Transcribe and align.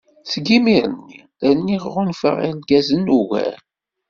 Seg 0.31 0.45
yimir-nni 0.51 1.19
rniɣ 1.55 1.83
ɣunfaɣ 1.93 2.37
irgazen 2.49 3.11
ugar. 3.19 3.57